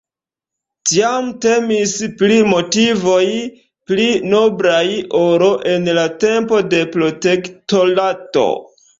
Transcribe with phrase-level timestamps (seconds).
[0.91, 1.91] Tiam temis
[2.21, 3.25] pri motivoj
[3.91, 4.79] pli noblaj
[5.19, 8.47] ol en la tempo de Protektorato.